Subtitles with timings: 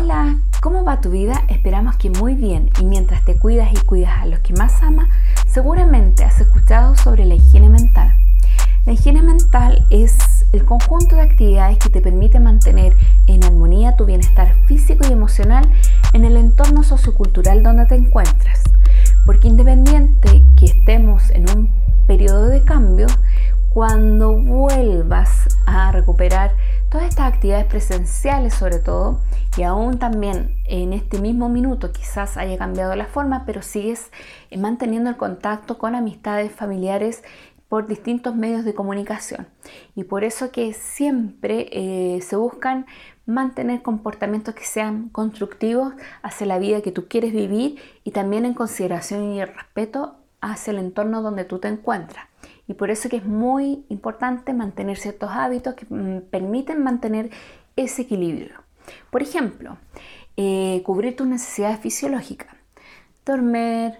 [0.00, 1.42] Hola, ¿cómo va tu vida?
[1.48, 5.08] Esperamos que muy bien y mientras te cuidas y cuidas a los que más amas,
[5.48, 8.14] seguramente has escuchado sobre la higiene mental.
[8.86, 10.16] La higiene mental es
[10.52, 15.68] el conjunto de actividades que te permite mantener en armonía tu bienestar físico y emocional
[16.12, 18.62] en el entorno sociocultural donde te encuentras.
[19.26, 21.70] Porque independiente que estemos en un
[22.06, 23.08] periodo de cambio,
[23.70, 26.52] cuando vuelvas a recuperar
[26.90, 29.20] todas estas actividades presenciales sobre todo,
[29.56, 34.10] y aún también en este mismo minuto quizás haya cambiado la forma, pero sigues
[34.56, 37.22] manteniendo el contacto con amistades familiares
[37.68, 39.46] por distintos medios de comunicación.
[39.94, 42.86] Y por eso que siempre eh, se buscan
[43.26, 48.54] mantener comportamientos que sean constructivos hacia la vida que tú quieres vivir y también en
[48.54, 52.26] consideración y respeto hacia el entorno donde tú te encuentras.
[52.68, 57.30] Y por eso que es muy importante mantener ciertos hábitos que mm, permiten mantener
[57.76, 58.62] ese equilibrio.
[59.10, 59.78] Por ejemplo,
[60.36, 62.54] eh, cubrir tus necesidades fisiológicas.
[63.24, 63.94] Dormir,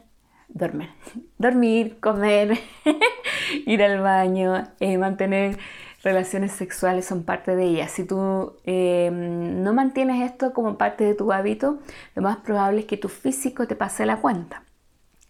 [0.48, 0.90] dormir,
[1.38, 2.58] dormir, comer,
[3.66, 5.58] ir al baño, eh, mantener
[6.02, 7.90] relaciones sexuales son parte de ellas.
[7.90, 11.78] Si tú eh, no mantienes esto como parte de tu hábito,
[12.14, 14.62] lo más probable es que tu físico te pase la cuenta.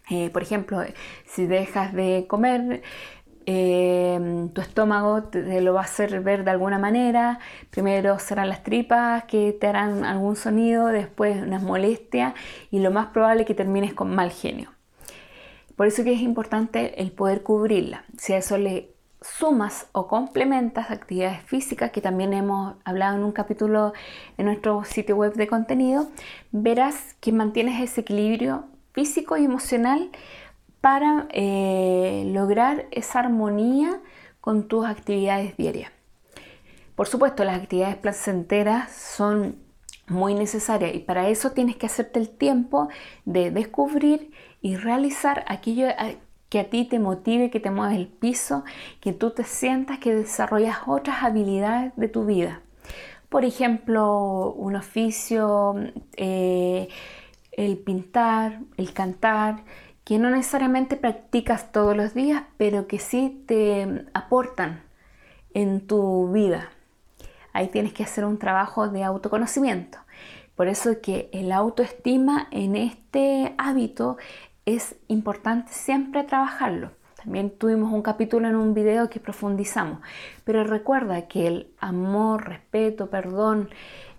[0.09, 0.81] Eh, por ejemplo,
[1.25, 2.81] si dejas de comer,
[4.53, 7.39] tu estómago te, lo va a hacer ver de alguna manera.
[7.69, 12.33] Primero serán las tripas que te harán algún sonido, después unas molestias
[12.71, 14.71] y lo más probable que termines con mal genio.
[15.75, 18.03] Por eso que es importante el poder cubrirla.
[18.17, 23.31] Si a eso le sumas o complementas actividades físicas, que también hemos hablado en un
[23.31, 23.93] capítulo
[24.37, 26.09] en nuestro sitio web de contenido,
[26.51, 30.09] verás que mantienes ese equilibrio físico y emocional
[30.81, 33.99] para eh, lograr esa armonía
[34.41, 35.91] con tus actividades diarias.
[36.95, 39.57] Por supuesto, las actividades placenteras son
[40.07, 42.89] muy necesarias y para eso tienes que hacerte el tiempo
[43.25, 44.31] de descubrir
[44.61, 45.87] y realizar aquello
[46.49, 48.63] que a ti te motive, que te mueva el piso,
[48.99, 52.61] que tú te sientas que desarrollas otras habilidades de tu vida.
[53.29, 55.75] Por ejemplo, un oficio,
[56.17, 56.89] eh,
[57.51, 59.63] el pintar, el cantar,
[60.09, 64.81] que no necesariamente practicas todos los días, pero que sí te aportan
[65.53, 66.71] en tu vida.
[67.53, 69.99] Ahí tienes que hacer un trabajo de autoconocimiento.
[70.55, 74.17] Por eso es que el autoestima en este hábito
[74.65, 76.89] es importante siempre trabajarlo.
[77.15, 79.99] También tuvimos un capítulo en un video que profundizamos.
[80.43, 83.69] Pero recuerda que el amor, respeto, perdón,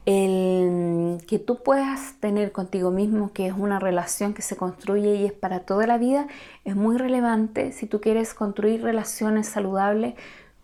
[0.06, 5.26] el que tú puedas tener contigo mismo, que es una relación que se construye y
[5.26, 6.26] es para toda la vida,
[6.64, 10.14] es muy relevante si tú quieres construir relaciones saludables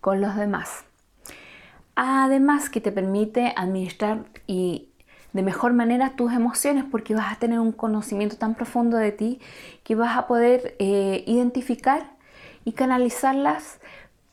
[0.01, 0.85] con los demás.
[1.95, 4.89] Además que te permite administrar y
[5.33, 9.39] de mejor manera tus emociones porque vas a tener un conocimiento tan profundo de ti
[9.83, 12.11] que vas a poder eh, identificar
[12.65, 13.79] y canalizarlas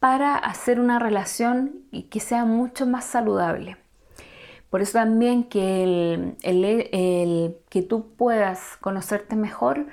[0.01, 3.77] para hacer una relación que sea mucho más saludable.
[4.75, 9.87] Por eso también que el, que tú puedas conocerte mejor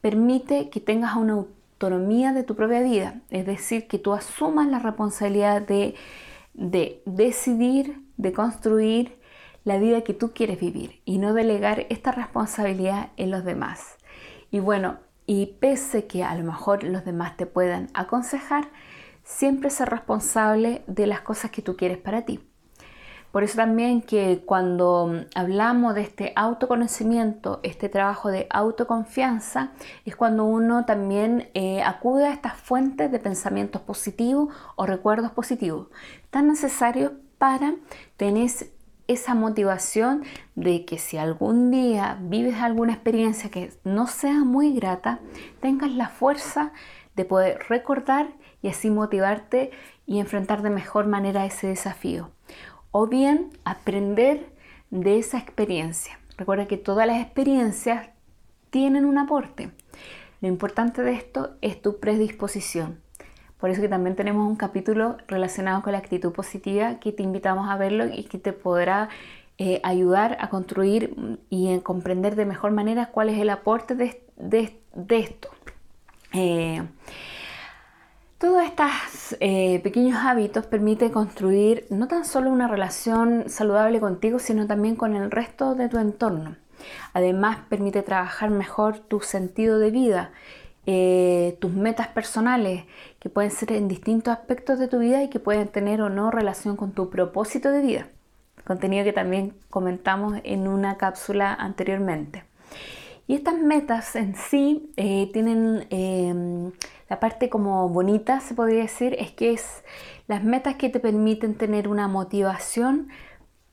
[0.00, 4.78] permite que tengas una autonomía de tu propia vida, es decir, que tú asumas la
[4.78, 5.96] responsabilidad de,
[6.54, 9.18] de decidir, de construir
[9.64, 13.96] la vida que tú quieres vivir y no delegar esta responsabilidad en los demás.
[14.52, 18.68] Y bueno, y pese que a lo mejor los demás te puedan aconsejar,
[19.24, 22.38] siempre ser responsable de las cosas que tú quieres para ti.
[23.32, 29.72] Por eso también que cuando hablamos de este autoconocimiento, este trabajo de autoconfianza,
[30.04, 35.88] es cuando uno también eh, acude a estas fuentes de pensamientos positivos o recuerdos positivos,
[36.30, 37.74] tan necesarios para
[38.16, 38.50] tener
[39.08, 40.22] esa motivación
[40.54, 45.20] de que si algún día vives alguna experiencia que no sea muy grata,
[45.60, 46.72] tengas la fuerza
[47.16, 48.28] de poder recordar
[48.62, 49.70] y así motivarte
[50.06, 52.30] y enfrentar de mejor manera ese desafío.
[52.90, 54.52] O bien aprender
[54.90, 56.18] de esa experiencia.
[56.36, 58.08] Recuerda que todas las experiencias
[58.70, 59.70] tienen un aporte.
[60.40, 63.00] Lo importante de esto es tu predisposición.
[63.58, 67.68] Por eso que también tenemos un capítulo relacionado con la actitud positiva que te invitamos
[67.68, 69.08] a verlo y que te podrá
[69.58, 71.16] eh, ayudar a construir
[71.50, 75.48] y a comprender de mejor manera cuál es el aporte de, esto.
[76.32, 76.82] Eh,
[78.38, 84.66] todos estos eh, pequeños hábitos permiten construir no tan solo una relación saludable contigo, sino
[84.66, 86.56] también con el resto de tu entorno.
[87.12, 90.30] Además, permite trabajar mejor tu sentido de vida
[90.90, 92.84] eh, tus metas personales,
[93.18, 96.30] que pueden ser en distintos aspectos de tu vida y que pueden tener o no
[96.30, 98.08] relación con tu propósito de vida.
[98.64, 102.44] contenido que también comentamos en una cápsula anteriormente.
[103.28, 106.72] Y estas metas en sí eh, tienen em,
[107.10, 109.84] la parte como bonita, se podría decir, es que es
[110.26, 113.08] las metas que te permiten tener una motivación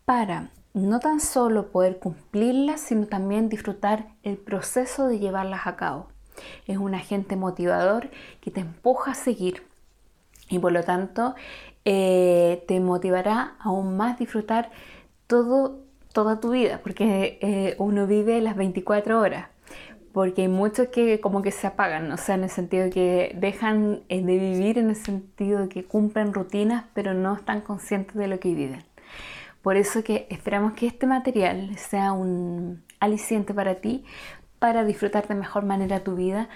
[0.04, 6.10] para no tan solo poder cumplirlas, sino también disfrutar el proceso de llevarlas a cabo.
[6.68, 8.10] Es un agente motivador
[8.42, 9.64] que te empuja a seguir
[10.50, 11.34] y por lo tanto
[11.86, 14.70] eh, te motivará aún más disfrutar
[15.28, 15.85] todo,
[16.16, 19.50] toda tu vida, porque eh, uno vive las 24 horas,
[20.14, 24.04] porque hay muchos que como que se apagan, o sea, en el sentido que dejan
[24.08, 28.40] eh, de vivir, en el sentido que cumplen rutinas, pero no están conscientes de lo
[28.40, 28.86] que viven.
[29.62, 34.06] Por eso que esperamos que este material sea un aliciente para ti,
[34.58, 36.48] para disfrutar de mejor manera tu vida,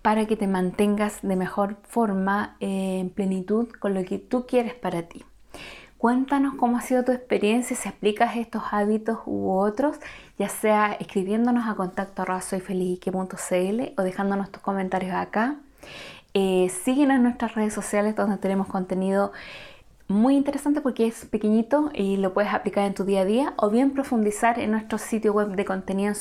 [0.00, 4.74] para que te mantengas de mejor forma eh, en plenitud con lo que tú quieres
[4.74, 5.22] para ti.
[6.02, 9.98] Cuéntanos cómo ha sido tu experiencia, si aplicas estos hábitos u otros,
[10.36, 12.24] ya sea escribiéndonos a contacto
[13.96, 15.58] o dejándonos tus comentarios acá.
[16.34, 19.30] Eh, síguenos en nuestras redes sociales donde tenemos contenido
[20.08, 23.70] muy interesante porque es pequeñito y lo puedes aplicar en tu día a día o
[23.70, 26.16] bien profundizar en nuestro sitio web de contenido en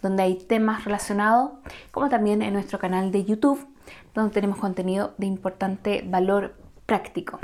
[0.00, 1.50] donde hay temas relacionados
[1.90, 3.66] como también en nuestro canal de YouTube
[4.14, 6.61] donde tenemos contenido de importante valor
[6.92, 7.40] práctico.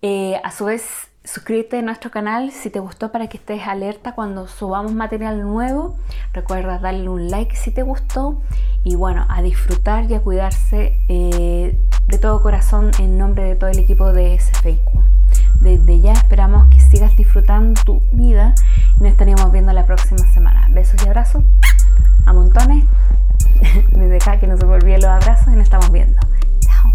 [0.00, 4.14] Eh, a su vez suscríbete a nuestro canal si te gustó para que estés alerta
[4.14, 5.98] cuando subamos material nuevo.
[6.32, 8.40] Recuerda darle un like si te gustó
[8.84, 13.68] y bueno, a disfrutar y a cuidarse eh, de todo corazón en nombre de todo
[13.68, 14.80] el equipo de SFIQ.
[15.60, 18.54] Desde ya esperamos que sigas disfrutando tu vida
[18.98, 20.66] y nos estaríamos viendo la próxima semana.
[20.70, 21.44] Besos y abrazos
[22.24, 22.86] a montones.
[23.92, 26.22] Desde acá que no se olviden los abrazos y nos estamos viendo.
[26.60, 26.90] Chao.